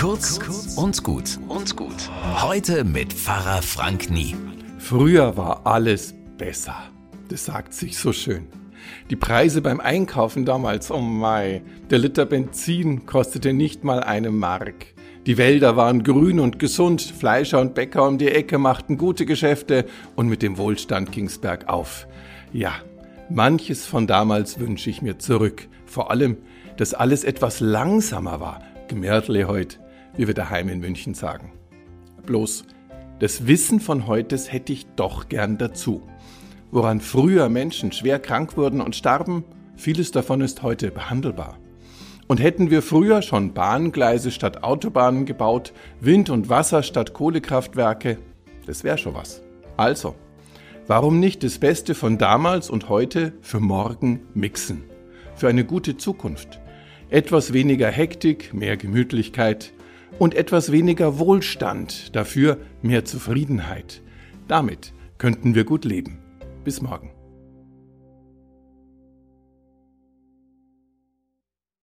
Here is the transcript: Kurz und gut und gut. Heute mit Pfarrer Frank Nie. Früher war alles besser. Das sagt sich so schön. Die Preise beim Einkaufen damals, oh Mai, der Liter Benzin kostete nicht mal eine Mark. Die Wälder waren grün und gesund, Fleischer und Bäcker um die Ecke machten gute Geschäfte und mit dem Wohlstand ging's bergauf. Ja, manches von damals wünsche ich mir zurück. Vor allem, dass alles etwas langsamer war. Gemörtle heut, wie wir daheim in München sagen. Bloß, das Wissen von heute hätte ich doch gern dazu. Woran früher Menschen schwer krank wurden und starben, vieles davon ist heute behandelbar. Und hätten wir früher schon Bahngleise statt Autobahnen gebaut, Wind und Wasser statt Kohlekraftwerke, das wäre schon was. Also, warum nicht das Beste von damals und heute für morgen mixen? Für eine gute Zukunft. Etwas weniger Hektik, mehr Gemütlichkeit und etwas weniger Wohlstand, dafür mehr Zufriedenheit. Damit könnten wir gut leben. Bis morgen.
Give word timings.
Kurz 0.00 0.38
und 0.76 1.02
gut 1.02 1.40
und 1.48 1.74
gut. 1.74 2.08
Heute 2.40 2.84
mit 2.84 3.12
Pfarrer 3.12 3.62
Frank 3.62 4.10
Nie. 4.10 4.36
Früher 4.78 5.36
war 5.36 5.66
alles 5.66 6.14
besser. 6.36 6.76
Das 7.28 7.46
sagt 7.46 7.74
sich 7.74 7.98
so 7.98 8.12
schön. 8.12 8.46
Die 9.10 9.16
Preise 9.16 9.60
beim 9.60 9.80
Einkaufen 9.80 10.44
damals, 10.44 10.92
oh 10.92 11.00
Mai, 11.00 11.62
der 11.90 11.98
Liter 11.98 12.26
Benzin 12.26 13.06
kostete 13.06 13.52
nicht 13.52 13.82
mal 13.82 13.98
eine 13.98 14.30
Mark. 14.30 14.86
Die 15.26 15.36
Wälder 15.36 15.76
waren 15.76 16.04
grün 16.04 16.38
und 16.38 16.60
gesund, 16.60 17.02
Fleischer 17.02 17.60
und 17.60 17.74
Bäcker 17.74 18.06
um 18.06 18.18
die 18.18 18.28
Ecke 18.28 18.58
machten 18.58 18.98
gute 18.98 19.26
Geschäfte 19.26 19.84
und 20.14 20.28
mit 20.28 20.42
dem 20.42 20.58
Wohlstand 20.58 21.10
ging's 21.10 21.38
bergauf. 21.38 22.06
Ja, 22.52 22.72
manches 23.30 23.84
von 23.84 24.06
damals 24.06 24.60
wünsche 24.60 24.90
ich 24.90 25.02
mir 25.02 25.18
zurück. 25.18 25.66
Vor 25.86 26.12
allem, 26.12 26.36
dass 26.76 26.94
alles 26.94 27.24
etwas 27.24 27.58
langsamer 27.58 28.38
war. 28.38 28.62
Gemörtle 28.86 29.48
heut, 29.48 29.80
wie 30.18 30.26
wir 30.26 30.34
daheim 30.34 30.68
in 30.68 30.80
München 30.80 31.14
sagen. 31.14 31.52
Bloß, 32.26 32.64
das 33.20 33.46
Wissen 33.46 33.80
von 33.80 34.06
heute 34.06 34.36
hätte 34.36 34.72
ich 34.72 34.86
doch 34.96 35.28
gern 35.28 35.56
dazu. 35.56 36.02
Woran 36.70 37.00
früher 37.00 37.48
Menschen 37.48 37.92
schwer 37.92 38.18
krank 38.18 38.56
wurden 38.56 38.82
und 38.82 38.96
starben, 38.96 39.44
vieles 39.76 40.10
davon 40.10 40.42
ist 40.42 40.62
heute 40.62 40.90
behandelbar. 40.90 41.56
Und 42.26 42.40
hätten 42.40 42.70
wir 42.70 42.82
früher 42.82 43.22
schon 43.22 43.54
Bahngleise 43.54 44.30
statt 44.30 44.62
Autobahnen 44.62 45.24
gebaut, 45.24 45.72
Wind 46.00 46.28
und 46.28 46.50
Wasser 46.50 46.82
statt 46.82 47.14
Kohlekraftwerke, 47.14 48.18
das 48.66 48.84
wäre 48.84 48.98
schon 48.98 49.14
was. 49.14 49.40
Also, 49.78 50.14
warum 50.88 51.20
nicht 51.20 51.42
das 51.42 51.58
Beste 51.58 51.94
von 51.94 52.18
damals 52.18 52.68
und 52.68 52.88
heute 52.88 53.32
für 53.40 53.60
morgen 53.60 54.26
mixen? 54.34 54.82
Für 55.36 55.48
eine 55.48 55.64
gute 55.64 55.96
Zukunft. 55.96 56.60
Etwas 57.08 57.52
weniger 57.52 57.88
Hektik, 57.88 58.52
mehr 58.52 58.76
Gemütlichkeit 58.76 59.72
und 60.18 60.34
etwas 60.34 60.72
weniger 60.72 61.18
Wohlstand, 61.18 62.14
dafür 62.16 62.58
mehr 62.82 63.04
Zufriedenheit. 63.04 64.02
Damit 64.48 64.92
könnten 65.18 65.54
wir 65.54 65.64
gut 65.64 65.84
leben. 65.84 66.18
Bis 66.64 66.80
morgen. 66.82 67.17